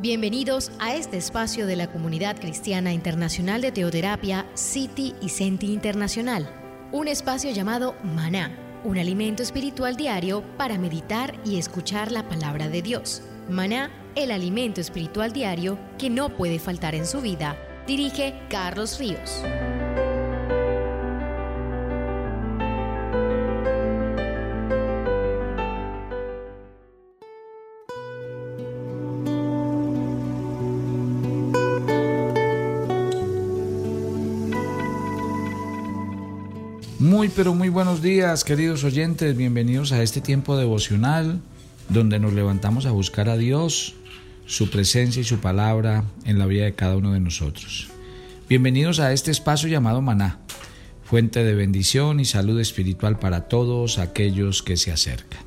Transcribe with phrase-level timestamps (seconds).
[0.00, 6.48] Bienvenidos a este espacio de la Comunidad Cristiana Internacional de Teoterapia, City y Senti Internacional.
[6.92, 12.80] Un espacio llamado Maná, un alimento espiritual diario para meditar y escuchar la palabra de
[12.80, 13.22] Dios.
[13.50, 17.56] Maná, el alimento espiritual diario que no puede faltar en su vida.
[17.88, 19.42] Dirige Carlos Ríos.
[37.38, 41.38] Pero muy buenos días queridos oyentes, bienvenidos a este tiempo devocional
[41.88, 43.94] donde nos levantamos a buscar a Dios,
[44.46, 47.90] su presencia y su palabra en la vida de cada uno de nosotros.
[48.48, 50.40] Bienvenidos a este espacio llamado Maná,
[51.04, 55.42] fuente de bendición y salud espiritual para todos aquellos que se acercan.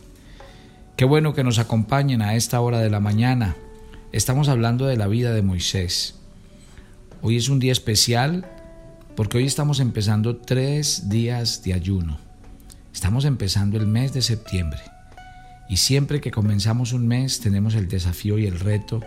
[0.95, 3.57] Qué bueno que nos acompañen a esta hora de la mañana.
[4.13, 6.15] Estamos hablando de la vida de Moisés.
[7.21, 8.45] Hoy es un día especial
[9.21, 12.17] porque hoy estamos empezando tres días de ayuno.
[12.91, 14.79] Estamos empezando el mes de septiembre.
[15.69, 19.01] Y siempre que comenzamos un mes tenemos el desafío y el reto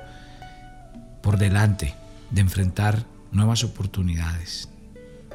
[1.20, 1.96] por delante
[2.30, 4.68] de enfrentar nuevas oportunidades,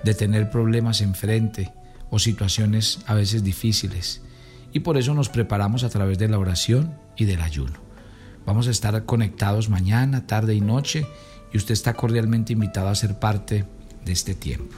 [0.06, 1.74] de tener problemas enfrente
[2.10, 4.22] o situaciones a veces difíciles.
[4.72, 7.82] Y por eso nos preparamos a través de la oración y del ayuno.
[8.46, 11.06] Vamos a estar conectados mañana, tarde y noche
[11.52, 13.66] y usted está cordialmente invitado a ser parte
[14.06, 14.76] de este tiempo.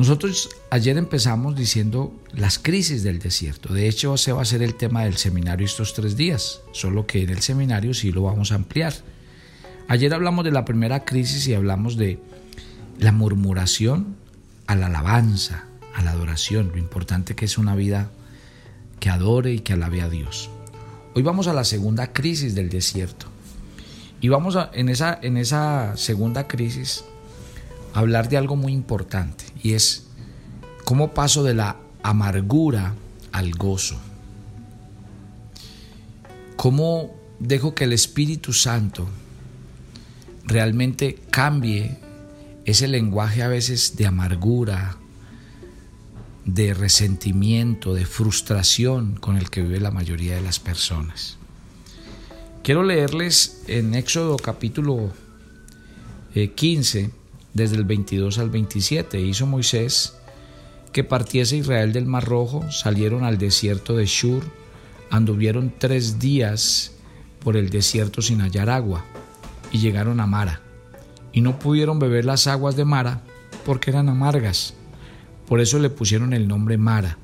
[0.00, 3.74] Nosotros ayer empezamos diciendo las crisis del desierto.
[3.74, 7.22] De hecho, ese va a ser el tema del seminario estos tres días, solo que
[7.22, 8.94] en el seminario sí lo vamos a ampliar.
[9.88, 12.18] Ayer hablamos de la primera crisis y hablamos de
[12.98, 14.16] la murmuración
[14.66, 18.10] a la alabanza, a la adoración, lo importante que es una vida
[19.00, 20.48] que adore y que alabe a Dios.
[21.14, 23.26] Hoy vamos a la segunda crisis del desierto.
[24.20, 27.04] Y vamos a, en, esa, en esa segunda crisis
[27.94, 30.06] a hablar de algo muy importante y es
[30.84, 32.94] cómo paso de la amargura
[33.32, 33.98] al gozo.
[36.56, 39.08] Cómo dejo que el Espíritu Santo
[40.44, 41.98] realmente cambie
[42.64, 44.96] ese lenguaje a veces de amargura,
[46.44, 51.39] de resentimiento, de frustración con el que vive la mayoría de las personas.
[52.70, 55.10] Quiero leerles en Éxodo capítulo
[56.54, 57.10] 15, eh,
[57.52, 59.20] desde el 22 al 27.
[59.20, 60.16] Hizo Moisés
[60.92, 64.44] que partiese Israel del Mar Rojo, salieron al desierto de Shur,
[65.10, 66.92] anduvieron tres días
[67.40, 69.04] por el desierto sin hallar agua,
[69.72, 70.60] y llegaron a Mara,
[71.32, 73.24] y no pudieron beber las aguas de Mara
[73.66, 74.74] porque eran amargas.
[75.48, 77.18] Por eso le pusieron el nombre Mara.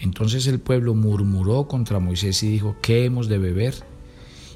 [0.00, 3.91] Entonces el pueblo murmuró contra Moisés y dijo, ¿qué hemos de beber?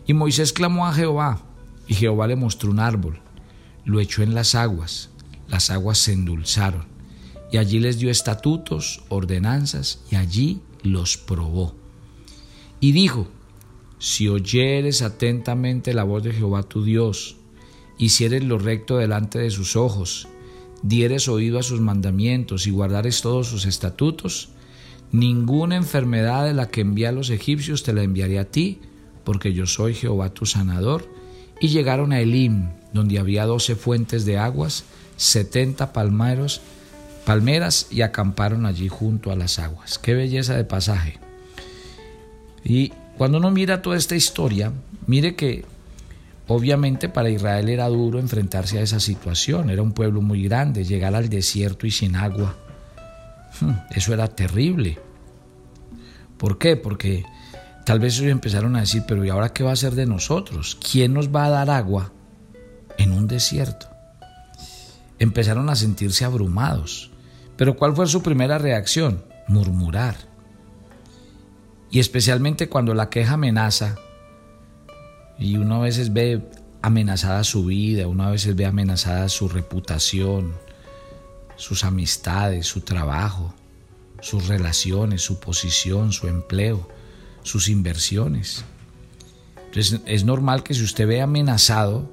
[0.06, 1.42] Y Moisés clamó a Jehová,
[1.88, 3.20] y Jehová le mostró un árbol,
[3.84, 5.10] lo echó en las aguas,
[5.48, 6.86] las aguas se endulzaron,
[7.50, 11.74] y allí les dio estatutos, ordenanzas, y allí los probó.
[12.80, 13.28] Y dijo,
[13.98, 17.36] si oyeres atentamente la voz de Jehová tu Dios,
[17.98, 20.28] hicieres lo recto delante de sus ojos,
[20.82, 24.50] dieres oído a sus mandamientos y guardares todos sus estatutos,
[25.12, 28.80] ninguna enfermedad de la que envía a los egipcios te la enviaré a ti,
[29.26, 31.10] porque yo soy Jehová tu sanador.
[31.60, 34.84] Y llegaron a Elim, donde había doce fuentes de aguas,
[35.16, 36.60] setenta palmeros,
[37.24, 39.98] palmeras, y acamparon allí junto a las aguas.
[39.98, 41.18] Qué belleza de pasaje.
[42.64, 44.72] Y cuando uno mira toda esta historia,
[45.08, 45.64] mire que
[46.46, 49.70] obviamente para Israel era duro enfrentarse a esa situación.
[49.70, 52.54] Era un pueblo muy grande, llegar al desierto y sin agua.
[53.60, 54.98] Hmm, eso era terrible.
[56.36, 56.76] ¿Por qué?
[56.76, 57.24] Porque
[57.86, 60.76] Tal vez ellos empezaron a decir, pero ¿y ahora qué va a hacer de nosotros?
[60.90, 62.10] ¿Quién nos va a dar agua
[62.98, 63.86] en un desierto?
[65.20, 67.12] Empezaron a sentirse abrumados.
[67.56, 69.24] Pero ¿cuál fue su primera reacción?
[69.46, 70.16] Murmurar.
[71.88, 73.94] Y especialmente cuando la queja amenaza,
[75.38, 76.42] y uno a veces ve
[76.82, 80.54] amenazada su vida, uno a veces ve amenazada su reputación,
[81.54, 83.54] sus amistades, su trabajo,
[84.20, 86.95] sus relaciones, su posición, su empleo
[87.46, 88.64] sus inversiones.
[89.66, 92.10] Entonces es normal que si usted ve amenazado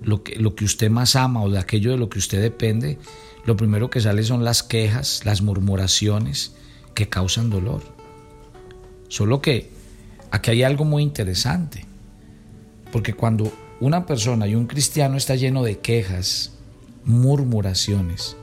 [0.00, 2.98] lo que, lo que usted más ama o de aquello de lo que usted depende,
[3.44, 6.54] lo primero que sale son las quejas, las murmuraciones
[6.94, 7.82] que causan dolor.
[9.08, 9.70] Solo que
[10.30, 11.84] aquí hay algo muy interesante,
[12.92, 16.52] porque cuando una persona y un cristiano está lleno de quejas,
[17.04, 18.36] murmuraciones,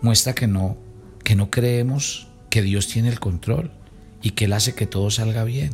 [0.00, 0.76] muestra que no,
[1.24, 3.81] que no creemos que Dios tiene el control
[4.22, 5.72] y que Él hace que todo salga bien.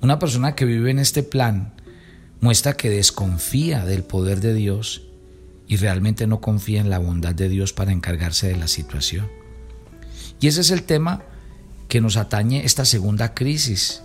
[0.00, 1.74] Una persona que vive en este plan
[2.40, 5.02] muestra que desconfía del poder de Dios
[5.68, 9.28] y realmente no confía en la bondad de Dios para encargarse de la situación.
[10.40, 11.22] Y ese es el tema
[11.88, 14.02] que nos atañe esta segunda crisis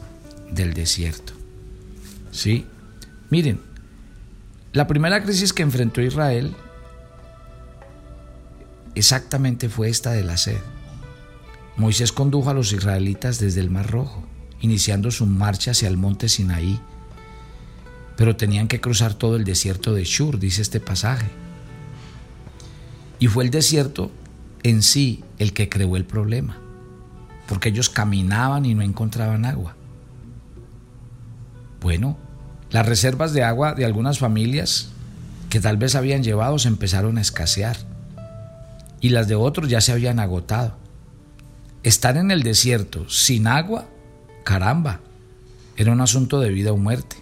[0.51, 1.33] del desierto.
[2.31, 2.65] ¿Sí?
[3.29, 3.59] Miren,
[4.71, 6.55] la primera crisis que enfrentó Israel
[8.93, 10.59] exactamente fue esta de la sed.
[11.77, 14.23] Moisés condujo a los israelitas desde el Mar Rojo,
[14.61, 16.79] iniciando su marcha hacia el monte Sinaí,
[18.15, 21.27] pero tenían que cruzar todo el desierto de Shur, dice este pasaje.
[23.19, 24.11] Y fue el desierto
[24.63, 26.57] en sí el que creó el problema,
[27.47, 29.75] porque ellos caminaban y no encontraban agua.
[31.79, 32.17] Bueno,
[32.71, 34.89] las reservas de agua de algunas familias
[35.51, 37.77] que tal vez habían llevado se empezaron a escasear
[38.99, 40.86] y las de otros ya se habían agotado.
[41.83, 43.87] Estar en el desierto sin agua,
[44.43, 45.01] caramba,
[45.77, 47.17] era un asunto de vida o muerte.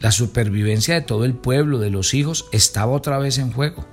[0.00, 3.86] La supervivencia de todo el pueblo, de los hijos, estaba otra vez en juego.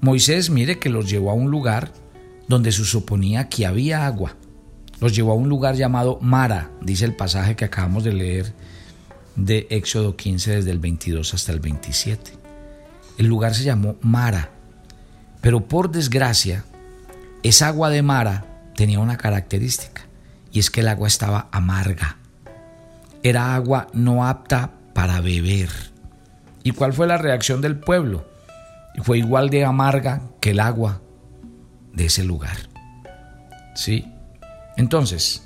[0.00, 1.92] Moisés mire que los llevó a un lugar
[2.48, 4.36] donde se suponía que había agua.
[5.00, 8.54] Los llevó a un lugar llamado Mara, dice el pasaje que acabamos de leer
[9.36, 12.32] de Éxodo 15 desde el 22 hasta el 27.
[13.18, 14.50] El lugar se llamó Mara,
[15.40, 16.64] pero por desgracia,
[17.42, 18.44] esa agua de Mara
[18.76, 20.02] tenía una característica,
[20.52, 22.16] y es que el agua estaba amarga.
[23.22, 25.70] Era agua no apta para beber.
[26.62, 28.28] ¿Y cuál fue la reacción del pueblo?
[29.02, 31.00] Fue igual de amarga que el agua
[31.92, 32.56] de ese lugar.
[33.74, 34.12] ¿Sí?
[34.76, 35.42] Entonces,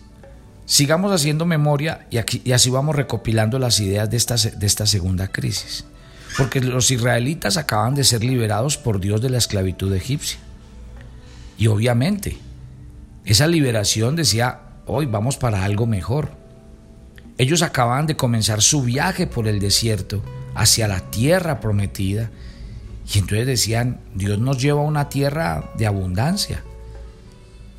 [0.66, 5.84] Sigamos haciendo memoria y, así vamos recopilando las ideas de esta, de esta segunda crisis.
[6.38, 10.38] Porque los israelitas acaban de ser liberados por Dios de la esclavitud egipcia.
[11.56, 12.38] Y obviamente,
[13.24, 16.30] esa liberación decía, hoy vamos para algo mejor.
[17.38, 20.22] Ellos acababan de comenzar su viaje por el desierto
[20.54, 22.30] hacia la tierra prometida.
[23.12, 26.62] Y entonces decían, Dios nos lleva a una tierra de abundancia.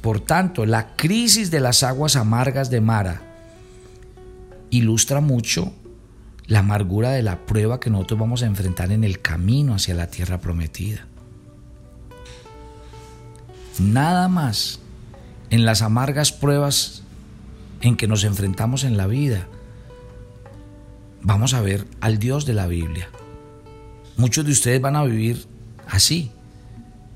[0.01, 3.21] Por tanto, la crisis de las aguas amargas de Mara
[4.69, 5.73] ilustra mucho
[6.47, 10.07] la amargura de la prueba que nosotros vamos a enfrentar en el camino hacia la
[10.07, 11.07] tierra prometida.
[13.79, 14.79] Nada más
[15.49, 17.03] en las amargas pruebas
[17.81, 19.47] en que nos enfrentamos en la vida,
[21.21, 23.09] vamos a ver al Dios de la Biblia.
[24.17, 25.45] Muchos de ustedes van a vivir
[25.87, 26.31] así,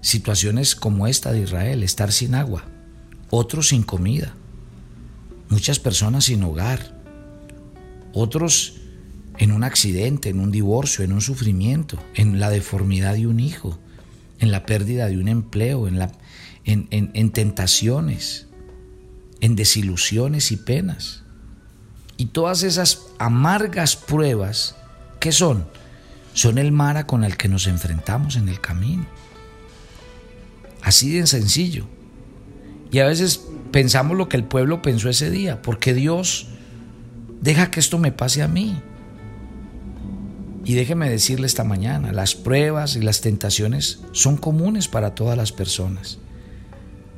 [0.02, 2.64] situaciones como esta de Israel, estar sin agua
[3.30, 4.34] otros sin comida,
[5.50, 6.96] muchas personas sin hogar,
[8.14, 8.76] otros
[9.38, 13.80] en un accidente, en un divorcio, en un sufrimiento, en la deformidad de un hijo,
[14.40, 16.12] en la pérdida de un empleo, en, la,
[16.66, 18.48] en, en tentaciones,
[19.42, 21.24] en desilusiones y penas.
[22.18, 24.76] Y todas esas amargas pruebas,
[25.20, 25.66] ¿qué son?
[26.34, 29.06] Son el mara con el que nos enfrentamos en el camino.
[30.82, 31.86] Así de sencillo.
[32.92, 33.42] Y a veces
[33.72, 36.48] pensamos lo que el pueblo pensó ese día, porque Dios
[37.42, 38.82] deja que esto me pase a mí.
[40.66, 45.52] Y déjeme decirle esta mañana, las pruebas y las tentaciones son comunes para todas las
[45.52, 46.20] personas.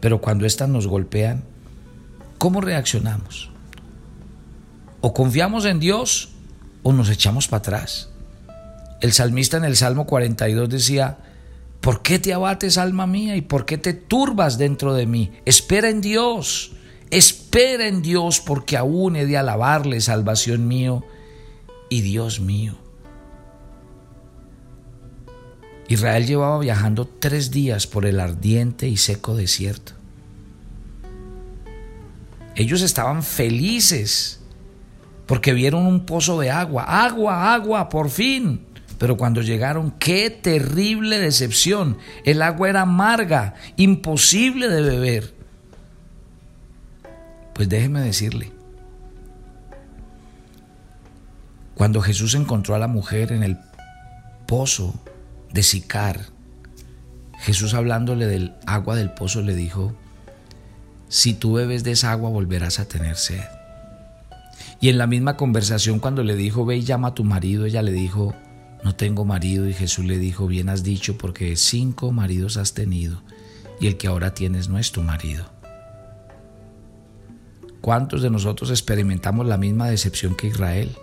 [0.01, 1.43] Pero cuando éstas nos golpean,
[2.37, 3.49] ¿cómo reaccionamos?
[4.99, 6.29] O confiamos en Dios
[6.83, 8.09] o nos echamos para atrás.
[8.99, 11.17] El salmista en el Salmo 42 decía,
[11.81, 13.35] ¿Por qué te abates, alma mía?
[13.35, 15.31] ¿Y por qué te turbas dentro de mí?
[15.45, 16.73] Espera en Dios,
[17.09, 21.03] espera en Dios, porque aún he de alabarle, salvación mío
[21.89, 22.75] y Dios mío.
[25.87, 29.93] Israel llevaba viajando tres días por el ardiente y seco desierto.
[32.55, 34.41] Ellos estaban felices
[35.25, 38.65] porque vieron un pozo de agua, agua, agua, por fin.
[38.97, 41.97] Pero cuando llegaron, qué terrible decepción.
[42.25, 45.33] El agua era amarga, imposible de beber.
[47.53, 48.51] Pues déjeme decirle,
[51.75, 53.57] cuando Jesús encontró a la mujer en el
[54.45, 54.93] pozo
[55.51, 56.27] de Sicar,
[57.39, 59.95] Jesús hablándole del agua del pozo le dijo,
[61.11, 63.43] si tú bebes de esa agua volverás a tener sed.
[64.79, 67.81] Y en la misma conversación cuando le dijo, ve y llama a tu marido, ella
[67.81, 68.33] le dijo,
[68.81, 73.21] no tengo marido y Jesús le dijo, bien has dicho porque cinco maridos has tenido
[73.81, 75.45] y el que ahora tienes no es tu marido.
[77.81, 80.95] ¿Cuántos de nosotros experimentamos la misma decepción que Israel?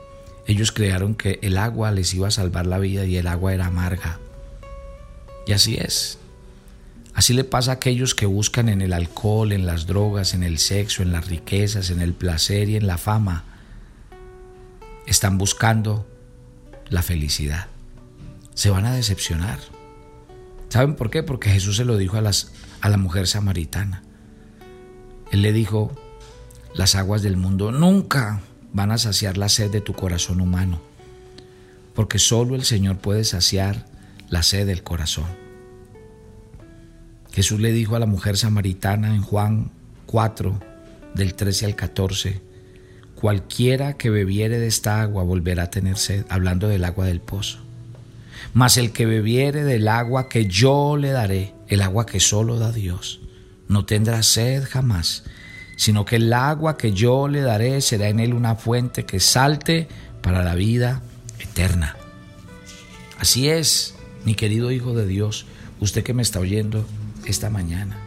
[0.47, 3.67] Ellos crearon que el agua les iba a salvar la vida y el agua era
[3.67, 4.19] amarga.
[5.47, 6.19] Y así es.
[7.19, 10.59] Así le pasa a aquellos que buscan en el alcohol, en las drogas, en el
[10.59, 13.43] sexo, en las riquezas, en el placer y en la fama.
[15.05, 16.07] Están buscando
[16.89, 17.67] la felicidad.
[18.55, 19.59] Se van a decepcionar.
[20.69, 21.25] ¿Saben por qué?
[21.25, 24.05] Porque Jesús se lo dijo a, a la mujer samaritana.
[25.33, 25.91] Él le dijo,
[26.73, 30.81] las aguas del mundo nunca van a saciar la sed de tu corazón humano,
[31.97, 33.87] porque solo el Señor puede saciar
[34.29, 35.48] la sed del corazón.
[37.39, 39.71] Jesús le dijo a la mujer samaritana en Juan
[40.07, 40.59] 4,
[41.15, 42.41] del 13 al 14,
[43.15, 47.61] cualquiera que bebiere de esta agua volverá a tener sed, hablando del agua del pozo.
[48.55, 52.73] Mas el que bebiere del agua que yo le daré, el agua que solo da
[52.73, 53.21] Dios,
[53.69, 55.23] no tendrá sed jamás,
[55.77, 59.87] sino que el agua que yo le daré será en él una fuente que salte
[60.23, 61.03] para la vida
[61.39, 61.95] eterna.
[63.21, 65.47] Así es, mi querido Hijo de Dios,
[65.79, 66.85] usted que me está oyendo
[67.29, 67.99] esta mañana.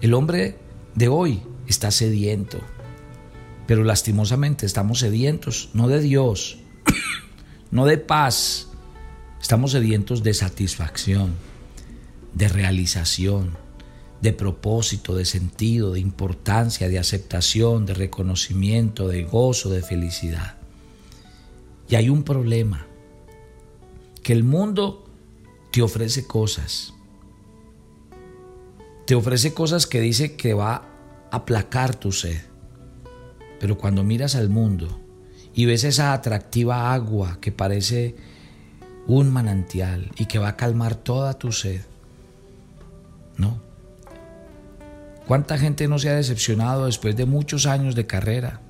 [0.00, 0.58] El hombre
[0.94, 2.60] de hoy está sediento,
[3.66, 6.58] pero lastimosamente estamos sedientos, no de Dios,
[7.70, 8.68] no de paz,
[9.40, 11.34] estamos sedientos de satisfacción,
[12.34, 13.56] de realización,
[14.20, 20.56] de propósito, de sentido, de importancia, de aceptación, de reconocimiento, de gozo, de felicidad.
[21.88, 22.86] Y hay un problema,
[24.22, 25.08] que el mundo
[25.72, 26.92] te ofrece cosas,
[29.08, 32.42] te ofrece cosas que dice que va a aplacar tu sed.
[33.58, 35.00] Pero cuando miras al mundo
[35.54, 38.16] y ves esa atractiva agua que parece
[39.06, 41.80] un manantial y que va a calmar toda tu sed,
[43.38, 43.62] no.
[45.26, 48.60] ¿Cuánta gente no se ha decepcionado después de muchos años de carrera,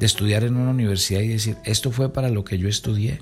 [0.00, 3.20] de estudiar en una universidad y decir, esto fue para lo que yo estudié?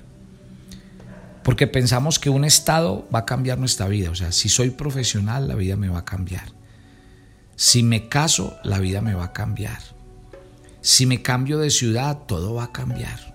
[1.47, 4.11] Porque pensamos que un estado va a cambiar nuestra vida.
[4.11, 6.43] O sea, si soy profesional, la vida me va a cambiar.
[7.55, 9.79] Si me caso, la vida me va a cambiar.
[10.81, 13.33] Si me cambio de ciudad, todo va a cambiar.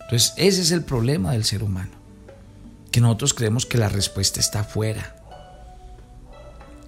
[0.00, 1.90] Entonces, ese es el problema del ser humano.
[2.90, 5.14] Que nosotros creemos que la respuesta está afuera.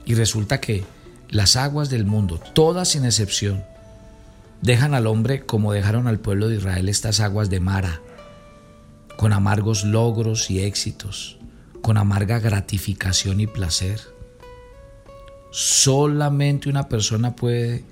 [0.07, 0.83] Y resulta que
[1.29, 3.63] las aguas del mundo, todas sin excepción,
[4.63, 8.01] dejan al hombre como dejaron al pueblo de Israel estas aguas de Mara
[9.17, 11.39] con amargos logros y éxitos,
[11.81, 14.01] con amarga gratificación y placer.
[15.51, 17.85] Solamente una persona puede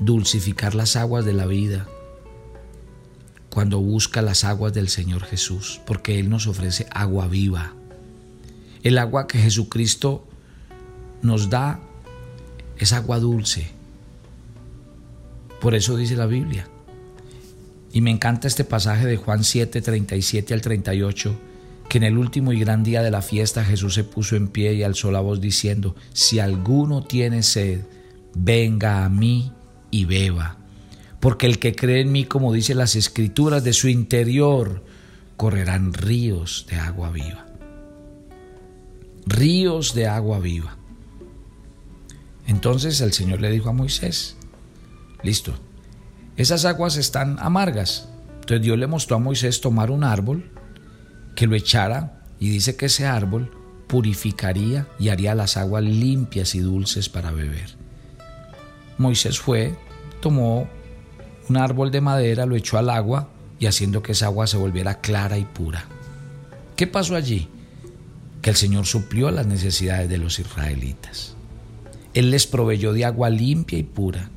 [0.00, 1.86] dulcificar las aguas de la vida
[3.50, 7.72] cuando busca las aguas del Señor Jesús, porque Él nos ofrece agua viva.
[8.82, 10.26] El agua que Jesucristo
[11.22, 11.80] nos da
[12.76, 13.70] es agua dulce.
[15.60, 16.68] Por eso dice la Biblia,
[17.96, 21.34] y me encanta este pasaje de Juan 7, 37 al 38,
[21.88, 24.74] que en el último y gran día de la fiesta Jesús se puso en pie
[24.74, 27.86] y alzó la voz diciendo, si alguno tiene sed,
[28.34, 29.50] venga a mí
[29.90, 30.58] y beba.
[31.20, 34.84] Porque el que cree en mí, como dice las escrituras, de su interior
[35.38, 37.46] correrán ríos de agua viva.
[39.24, 40.76] Ríos de agua viva.
[42.46, 44.36] Entonces el Señor le dijo a Moisés,
[45.22, 45.58] listo,
[46.36, 48.08] esas aguas están amargas.
[48.40, 50.50] Entonces Dios le mostró a Moisés tomar un árbol,
[51.34, 53.50] que lo echara y dice que ese árbol
[53.86, 57.76] purificaría y haría las aguas limpias y dulces para beber.
[58.98, 59.74] Moisés fue,
[60.20, 60.68] tomó
[61.48, 65.00] un árbol de madera, lo echó al agua y haciendo que esa agua se volviera
[65.00, 65.86] clara y pura.
[66.76, 67.48] ¿Qué pasó allí?
[68.42, 71.34] Que el Señor suplió las necesidades de los israelitas.
[72.14, 74.30] Él les proveyó de agua limpia y pura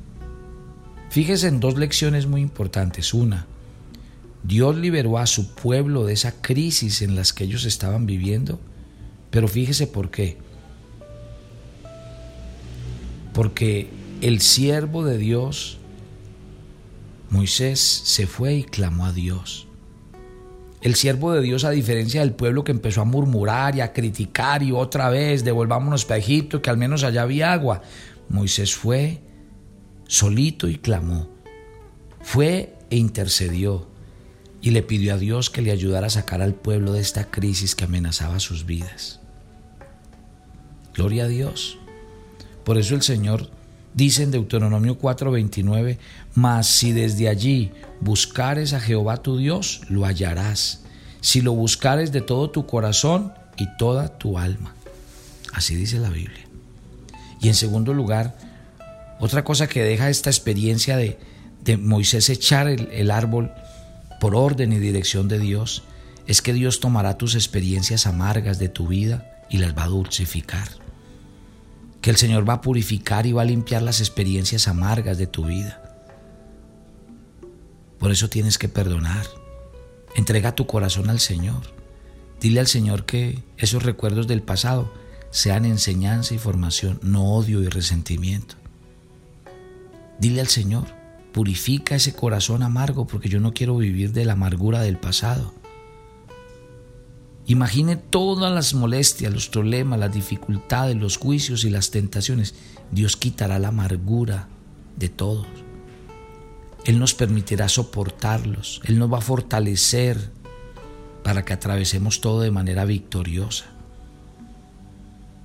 [1.09, 3.13] Fíjese en dos lecciones muy importantes.
[3.13, 3.47] Una,
[4.43, 8.59] Dios liberó a su pueblo de esa crisis en las que ellos estaban viviendo,
[9.31, 10.37] pero fíjese por qué.
[13.33, 13.89] Porque
[14.21, 15.79] el siervo de Dios,
[17.31, 19.67] Moisés, se fue y clamó a Dios.
[20.81, 24.61] El siervo de Dios, a diferencia del pueblo que empezó a murmurar y a criticar
[24.61, 27.81] y otra vez, devolvámonos para Egipto, que al menos allá había agua,
[28.29, 29.21] Moisés fue
[30.09, 31.29] solito y clamó.
[32.21, 33.87] Fue e intercedió
[34.59, 37.75] y le pidió a Dios que le ayudara a sacar al pueblo de esta crisis
[37.75, 39.21] que amenazaba sus vidas.
[40.95, 41.77] Gloria a Dios.
[42.65, 43.51] Por eso el Señor
[43.93, 45.99] dice en Deuteronomio 4:29,
[46.33, 50.81] mas si desde allí buscares a Jehová tu Dios, lo hallarás,
[51.21, 54.73] si lo buscares de todo tu corazón y toda tu alma.
[55.53, 56.45] Así dice la Biblia.
[57.41, 58.48] Y en segundo lugar,
[59.19, 61.17] otra cosa que deja esta experiencia de,
[61.77, 63.51] Moisés echar el, el árbol
[64.19, 65.83] por orden y dirección de Dios
[66.25, 70.67] es que Dios tomará tus experiencias amargas de tu vida y las va a dulcificar.
[72.01, 75.45] Que el Señor va a purificar y va a limpiar las experiencias amargas de tu
[75.45, 75.81] vida.
[77.99, 79.25] Por eso tienes que perdonar.
[80.15, 81.73] Entrega tu corazón al Señor.
[82.39, 84.93] Dile al Señor que esos recuerdos del pasado
[85.31, 88.58] sean enseñanza y formación, no odio y resentimiento.
[90.19, 90.85] Dile al Señor,
[91.31, 95.53] purifica ese corazón amargo porque yo no quiero vivir de la amargura del pasado.
[97.45, 102.53] Imagine todas las molestias, los problemas, las dificultades, los juicios y las tentaciones.
[102.91, 104.47] Dios quitará la amargura
[104.97, 105.47] de todos.
[106.85, 108.81] Él nos permitirá soportarlos.
[108.83, 110.31] Él nos va a fortalecer
[111.23, 113.78] para que atravesemos todo de manera victoriosa.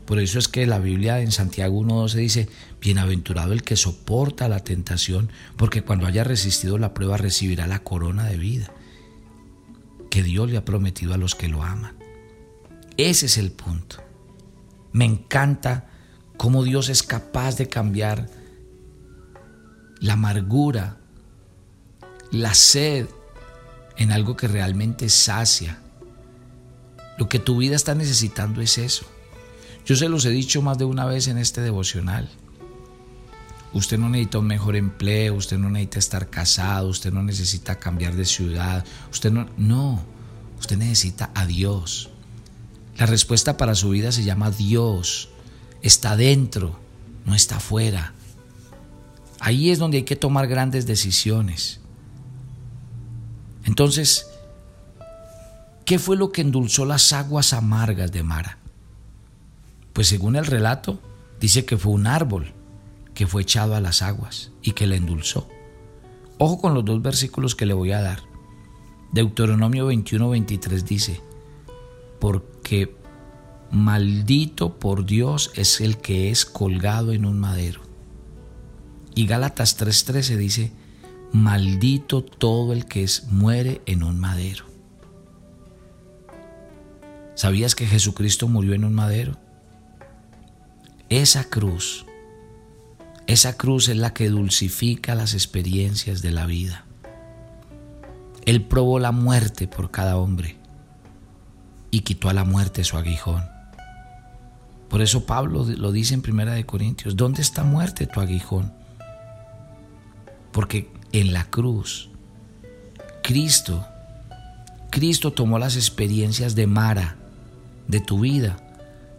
[0.06, 2.48] Por eso es que la Biblia en Santiago 1.12 dice,
[2.80, 8.24] bienaventurado el que soporta la tentación, porque cuando haya resistido la prueba recibirá la corona
[8.24, 8.70] de vida
[10.10, 11.96] que Dios le ha prometido a los que lo aman.
[12.96, 13.96] Ese es el punto.
[14.92, 15.88] Me encanta
[16.36, 18.28] cómo Dios es capaz de cambiar
[19.98, 20.98] la amargura,
[22.30, 23.08] la sed
[23.96, 25.80] en algo que realmente sacia.
[27.18, 29.06] Lo que tu vida está necesitando es eso.
[29.84, 32.30] Yo se los he dicho más de una vez en este devocional.
[33.74, 38.14] Usted no necesita un mejor empleo, usted no necesita estar casado, usted no necesita cambiar
[38.14, 40.02] de ciudad, usted no, no,
[40.58, 42.10] usted necesita a Dios.
[42.96, 45.28] La respuesta para su vida se llama Dios.
[45.82, 46.78] Está dentro,
[47.26, 48.14] no está afuera.
[49.40, 51.80] Ahí es donde hay que tomar grandes decisiones.
[53.64, 54.28] Entonces,
[55.84, 58.58] ¿qué fue lo que endulzó las aguas amargas de Mara?
[59.94, 61.00] Pues según el relato,
[61.40, 62.52] dice que fue un árbol
[63.14, 65.48] que fue echado a las aguas y que la endulzó.
[66.36, 68.18] Ojo con los dos versículos que le voy a dar.
[69.12, 71.20] Deuteronomio 21-23 dice,
[72.18, 72.96] porque
[73.70, 77.80] maldito por Dios es el que es colgado en un madero.
[79.14, 80.72] Y Gálatas 3:13 dice,
[81.32, 84.64] maldito todo el que es muere en un madero.
[87.36, 89.43] ¿Sabías que Jesucristo murió en un madero?
[91.08, 92.06] Esa cruz,
[93.26, 96.84] esa cruz es la que dulcifica las experiencias de la vida.
[98.46, 100.56] Él probó la muerte por cada hombre
[101.90, 103.44] y quitó a la muerte su aguijón.
[104.88, 108.72] Por eso Pablo lo dice en Primera de Corintios, ¿dónde está muerte tu aguijón?
[110.52, 112.10] Porque en la cruz
[113.22, 113.86] Cristo
[114.90, 117.16] Cristo tomó las experiencias de Mara
[117.88, 118.56] de tu vida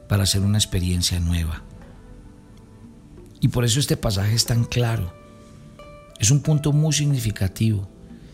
[0.07, 1.63] para hacer una experiencia nueva.
[3.45, 5.13] Y por eso este pasaje es tan claro.
[6.19, 7.87] Es un punto muy significativo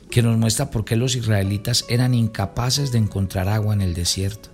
[0.09, 4.47] que nos muestra por qué los israelitas eran incapaces de encontrar agua en el desierto.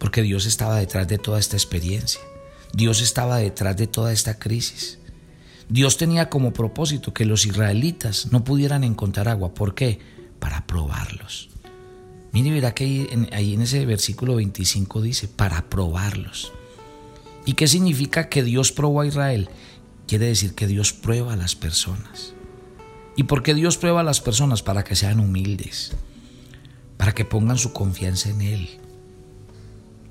[0.00, 2.20] Porque Dios estaba detrás de toda esta experiencia.
[2.72, 4.98] Dios estaba detrás de toda esta crisis.
[5.68, 9.54] Dios tenía como propósito que los israelitas no pudieran encontrar agua.
[9.54, 10.00] ¿Por qué?
[10.40, 11.50] Para probarlos.
[12.32, 16.50] Mire, verá que ahí en, ahí en ese versículo 25 dice, para probarlos.
[17.44, 19.48] ¿Y qué significa que Dios probó a Israel?
[20.06, 22.34] Quiere decir que Dios prueba a las personas.
[23.16, 24.62] ¿Y por qué Dios prueba a las personas?
[24.62, 25.92] Para que sean humildes,
[26.96, 28.68] para que pongan su confianza en Él.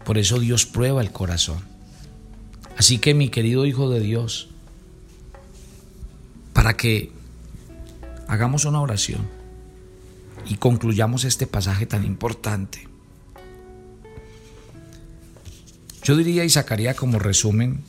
[0.06, 1.60] Por eso Dios prueba el corazón.
[2.78, 4.50] Así que mi querido Hijo de Dios,
[6.54, 7.12] para que
[8.28, 9.28] hagamos una oración
[10.48, 12.88] y concluyamos este pasaje tan importante.
[16.04, 17.82] Yo diría y sacaría como resumen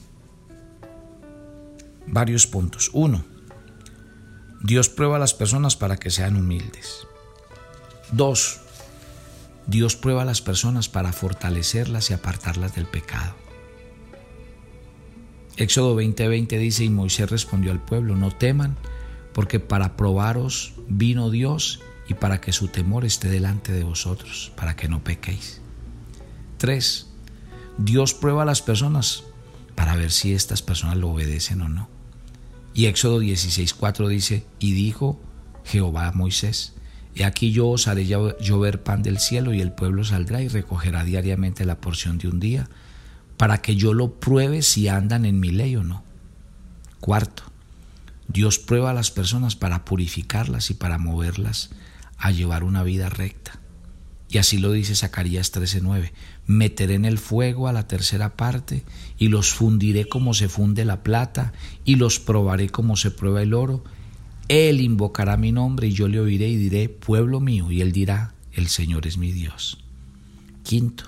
[2.06, 2.90] varios puntos.
[2.92, 3.24] Uno,
[4.62, 7.06] Dios prueba a las personas para que sean humildes.
[8.12, 8.60] Dos,
[9.66, 13.34] Dios prueba a las personas para fortalecerlas y apartarlas del pecado.
[15.56, 18.76] Éxodo 20:20 dice, y Moisés respondió al pueblo, no teman,
[19.32, 24.76] porque para probaros vino Dios y para que su temor esté delante de vosotros, para
[24.76, 25.60] que no pequéis.
[26.58, 27.13] 3.
[27.78, 29.24] Dios prueba a las personas
[29.74, 31.88] para ver si estas personas lo obedecen o no.
[32.72, 35.20] Y Éxodo 16:4 dice, y dijo
[35.64, 36.74] Jehová a Moisés,
[37.14, 41.04] He aquí yo os haré llover pan del cielo y el pueblo saldrá y recogerá
[41.04, 42.68] diariamente la porción de un día,
[43.36, 46.02] para que yo lo pruebe si andan en mi ley o no.
[46.98, 47.44] Cuarto,
[48.26, 51.70] Dios prueba a las personas para purificarlas y para moverlas
[52.18, 53.60] a llevar una vida recta.
[54.28, 56.12] Y así lo dice Zacarías 13:9.
[56.46, 58.84] Meteré en el fuego a la tercera parte
[59.18, 61.52] y los fundiré como se funde la plata
[61.84, 63.84] y los probaré como se prueba el oro.
[64.48, 68.34] Él invocará mi nombre y yo le oiré y diré, pueblo mío, y él dirá,
[68.52, 69.78] el Señor es mi Dios.
[70.62, 71.04] Quinto,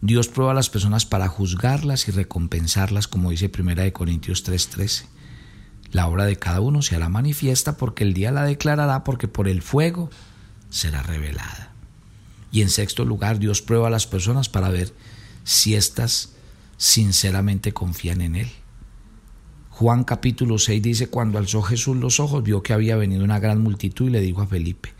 [0.00, 5.06] Dios prueba a las personas para juzgarlas y recompensarlas, como dice 1 Corintios 3:13.
[5.90, 9.48] La obra de cada uno se hará manifiesta porque el día la declarará, porque por
[9.48, 10.10] el fuego
[10.70, 11.72] será revelada.
[12.50, 14.92] Y en sexto lugar, Dios prueba a las personas para ver
[15.44, 16.32] si éstas
[16.76, 18.50] sinceramente confían en Él.
[19.70, 23.60] Juan capítulo 6 dice, cuando alzó Jesús los ojos, vio que había venido una gran
[23.60, 24.92] multitud y le dijo a Felipe,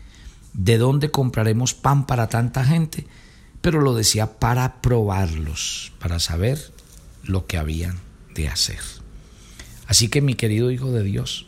[0.53, 3.05] ¿de dónde compraremos pan para tanta gente?
[3.61, 6.71] Pero lo decía para probarlos, para saber
[7.23, 7.99] lo que habían
[8.35, 8.79] de hacer.
[9.87, 11.47] Así que mi querido Hijo de Dios,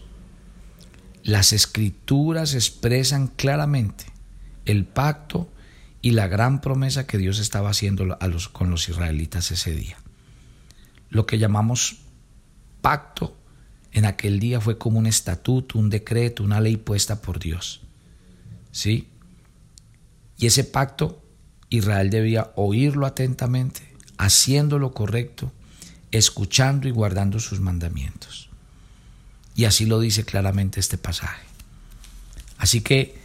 [1.23, 4.05] las escrituras expresan claramente
[4.65, 5.49] el pacto
[6.01, 9.97] y la gran promesa que Dios estaba haciendo a los, con los israelitas ese día.
[11.09, 11.97] Lo que llamamos
[12.81, 13.37] pacto
[13.91, 17.81] en aquel día fue como un estatuto, un decreto, una ley puesta por Dios.
[18.71, 19.09] ¿Sí?
[20.37, 21.21] Y ese pacto
[21.69, 23.81] Israel debía oírlo atentamente,
[24.17, 25.51] haciendo lo correcto,
[26.11, 28.49] escuchando y guardando sus mandamientos.
[29.55, 31.45] Y así lo dice claramente este pasaje.
[32.57, 33.20] Así que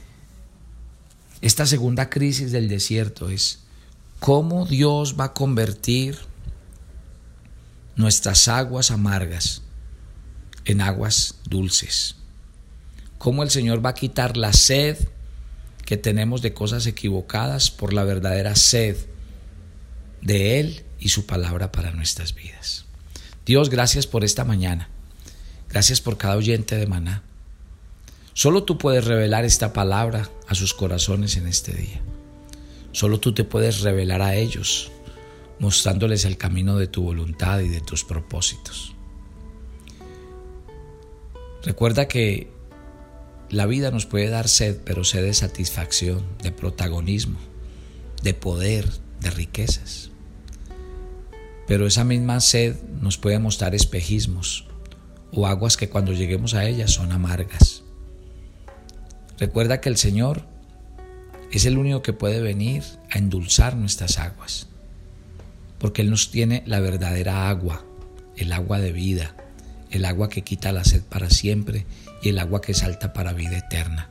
[1.47, 3.61] esta segunda crisis del desierto es
[4.19, 6.19] cómo Dios va a convertir
[7.95, 9.63] nuestras aguas amargas
[10.65, 12.17] en aguas dulces.
[13.19, 14.99] Cómo el Señor va a quitar la sed
[15.85, 18.97] que tenemos de cosas equivocadas por la verdadera sed
[20.23, 22.87] de Él y su palabra para nuestras vidas.
[23.47, 24.89] Dios, gracias por esta mañana.
[25.69, 27.23] Gracias por cada oyente de maná.
[28.37, 32.03] Solo tú puedes revelar esta palabra a sus corazones en este día.
[32.93, 34.93] Solo tú te puedes revelar a ellos,
[35.59, 38.95] mostrándoles el camino de tu voluntad y de tus propósitos.
[41.63, 42.51] Recuerda que
[43.49, 47.39] la vida nos puede dar sed, pero sed de satisfacción, de protagonismo,
[48.23, 48.87] de poder,
[49.19, 50.11] de riquezas.
[51.67, 54.67] Pero esa misma sed nos puede mostrar espejismos,
[55.33, 57.86] o aguas que cuando lleguemos a ellas son amargas.
[59.39, 60.43] Recuerda que el Señor
[61.53, 64.69] es el único que puede venir a endulzar nuestras aguas,
[65.79, 67.85] porque Él nos tiene la verdadera agua,
[68.37, 69.35] el agua de vida,
[69.91, 71.87] el agua que quita la sed para siempre
[72.23, 74.11] y el agua que salta para vida eterna.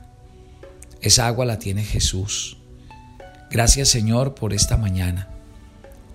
[1.00, 2.58] Esa agua la tiene Jesús.
[3.50, 5.28] Gracias Señor por esta mañana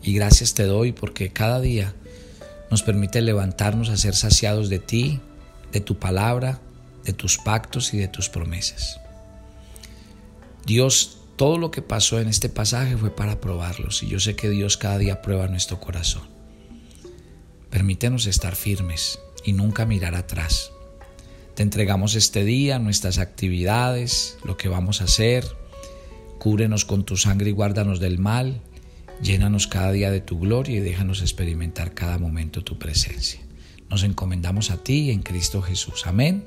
[0.01, 1.93] y gracias te doy porque cada día
[2.69, 5.19] nos permite levantarnos a ser saciados de ti,
[5.71, 6.59] de tu palabra,
[7.05, 8.99] de tus pactos y de tus promesas.
[10.65, 14.49] Dios, todo lo que pasó en este pasaje fue para probarlos y yo sé que
[14.49, 16.23] Dios cada día prueba nuestro corazón.
[17.69, 20.71] Permítenos estar firmes y nunca mirar atrás.
[21.55, 25.45] Te entregamos este día, nuestras actividades, lo que vamos a hacer.
[26.39, 28.61] Cúrenos con tu sangre y guárdanos del mal
[29.21, 33.39] Llénanos cada día de tu gloria y déjanos experimentar cada momento tu presencia.
[33.89, 36.07] Nos encomendamos a ti en Cristo Jesús.
[36.07, 36.43] Amén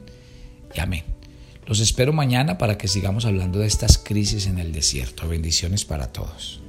[0.75, 1.05] y amén.
[1.67, 5.29] Los espero mañana para que sigamos hablando de estas crisis en el desierto.
[5.29, 6.64] Bendiciones para todos.